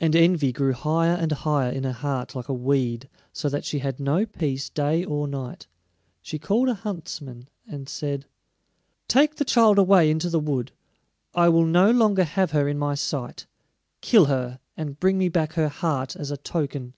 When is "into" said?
10.10-10.30